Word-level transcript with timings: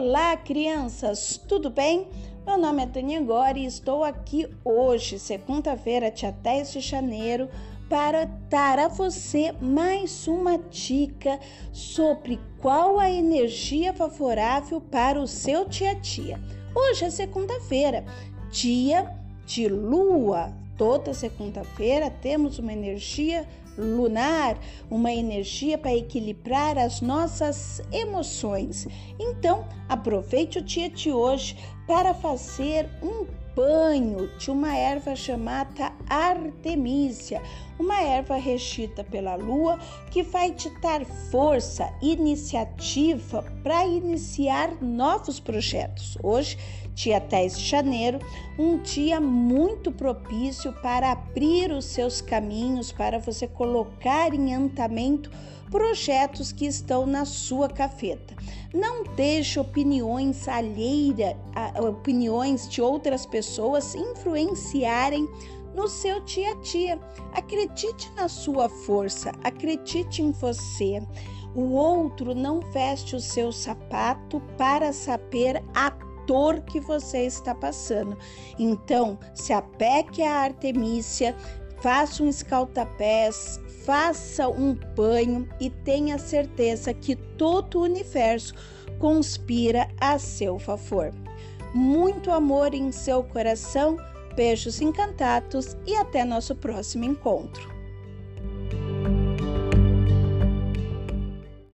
Olá, 0.00 0.36
crianças, 0.36 1.40
tudo 1.48 1.70
bem? 1.70 2.06
Meu 2.46 2.56
nome 2.56 2.84
é 2.84 2.86
Tânia 2.86 3.20
Gori 3.20 3.62
e 3.62 3.66
estou 3.66 4.04
aqui 4.04 4.48
hoje, 4.64 5.18
segunda-feira, 5.18 6.08
dia 6.08 6.30
10 6.30 6.74
de 6.74 6.80
janeiro, 6.80 7.48
para 7.88 8.26
dar 8.48 8.78
a 8.78 8.86
você 8.86 9.52
mais 9.60 10.28
uma 10.28 10.56
dica 10.56 11.40
sobre 11.72 12.38
qual 12.60 13.00
a 13.00 13.10
energia 13.10 13.92
favorável 13.92 14.80
para 14.80 15.20
o 15.20 15.26
seu 15.26 15.64
dia 15.64 15.90
a 15.90 15.94
dia. 15.94 16.40
Hoje 16.72 17.04
é 17.04 17.10
segunda-feira, 17.10 18.04
dia 18.52 19.12
de 19.44 19.66
lua. 19.66 20.54
Toda 20.78 21.12
segunda-feira 21.12 22.08
temos 22.08 22.58
uma 22.60 22.72
energia 22.72 23.46
lunar, 23.76 24.58
uma 24.88 25.12
energia 25.12 25.76
para 25.76 25.94
equilibrar 25.94 26.78
as 26.78 27.00
nossas 27.00 27.82
emoções. 27.92 28.86
Então, 29.18 29.68
aproveite 29.88 30.58
o 30.58 30.62
dia 30.62 30.88
de 30.88 31.12
hoje 31.12 31.56
para 31.86 32.14
fazer 32.14 32.88
um 33.02 33.26
banho 33.58 34.30
de 34.38 34.52
uma 34.52 34.76
erva 34.76 35.16
chamada 35.16 35.92
Artemisia, 36.08 37.42
uma 37.76 38.00
erva 38.00 38.36
regida 38.36 39.02
pela 39.02 39.34
lua 39.34 39.80
que 40.12 40.22
vai 40.22 40.52
te 40.52 40.70
dar 40.80 41.04
força, 41.04 41.92
iniciativa 42.00 43.42
para 43.64 43.84
iniciar 43.84 44.80
novos 44.80 45.40
projetos. 45.40 46.16
Hoje, 46.22 46.56
dia 46.94 47.18
10 47.18 47.58
de 47.58 47.64
janeiro, 47.66 48.20
um 48.56 48.78
dia 48.78 49.20
muito 49.20 49.90
propício 49.90 50.72
para 50.74 51.10
abrir 51.10 51.72
os 51.72 51.86
seus 51.86 52.20
caminhos, 52.20 52.92
para 52.92 53.18
você 53.18 53.48
colocar 53.48 54.32
em 54.32 54.54
andamento 54.54 55.32
projetos 55.68 56.52
que 56.52 56.64
estão 56.64 57.06
na 57.06 57.24
sua 57.24 57.68
cafeta. 57.68 58.36
Não 58.72 59.02
deixe 59.14 59.58
opiniões 59.58 60.46
alheiras, 60.46 61.34
opiniões 61.80 62.68
de 62.68 62.82
outras 62.82 63.24
pessoas 63.24 63.94
influenciarem 63.94 65.26
no 65.74 65.88
seu 65.88 66.20
dia 66.20 66.52
a 66.52 66.60
dia. 66.60 67.00
Acredite 67.32 68.10
na 68.14 68.28
sua 68.28 68.68
força, 68.68 69.32
acredite 69.42 70.22
em 70.22 70.32
você. 70.32 71.00
O 71.54 71.72
outro 71.72 72.34
não 72.34 72.60
veste 72.60 73.16
o 73.16 73.20
seu 73.20 73.50
sapato 73.50 74.40
para 74.58 74.92
saber 74.92 75.62
a 75.74 75.90
dor 76.26 76.60
que 76.60 76.78
você 76.78 77.24
está 77.24 77.54
passando. 77.54 78.16
Então, 78.58 79.18
se 79.34 79.52
apegue 79.52 80.22
à 80.22 80.42
Artemícia, 80.42 81.34
faça 81.80 82.22
um 82.22 82.28
escalta-pés, 82.28 83.60
faça 83.84 84.48
um 84.48 84.74
banho 84.96 85.48
e 85.60 85.70
tenha 85.70 86.18
certeza 86.18 86.92
que 86.92 87.16
todo 87.16 87.78
o 87.78 87.82
universo 87.82 88.54
conspira 88.98 89.88
a 90.00 90.18
seu 90.18 90.58
favor. 90.58 91.12
Muito 91.74 92.30
amor 92.30 92.74
em 92.74 92.90
seu 92.90 93.22
coração, 93.22 93.96
beijos 94.34 94.80
encantados 94.80 95.76
e 95.86 95.94
até 95.94 96.24
nosso 96.24 96.54
próximo 96.54 97.04
encontro. 97.04 97.77